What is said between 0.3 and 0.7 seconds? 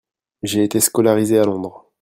J'ai